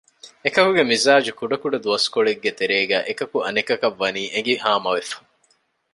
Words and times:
އެކަކުގެ 0.43 0.83
މިޒާޖު 0.89 1.31
ކުޑަ 1.39 1.57
ކުޑަ 1.61 1.77
ދުވަސްކޮޅެއްގެ 1.85 2.51
ތެރޭގައި 2.59 3.05
އެކަކު 3.07 3.37
އަނެކަކަށް 3.45 3.99
ވަނީ 4.01 4.23
އެނގި 4.33 4.53
ހާމަވެފަ 4.63 5.17